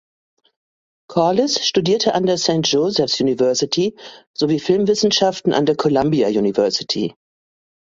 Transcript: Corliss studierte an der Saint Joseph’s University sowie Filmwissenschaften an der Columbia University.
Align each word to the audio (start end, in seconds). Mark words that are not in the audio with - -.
Corliss 1.07 1.63
studierte 1.63 2.15
an 2.15 2.25
der 2.25 2.39
Saint 2.39 2.67
Joseph’s 2.71 3.21
University 3.21 3.95
sowie 4.35 4.59
Filmwissenschaften 4.59 5.53
an 5.53 5.67
der 5.67 5.75
Columbia 5.75 6.27
University. 6.27 7.13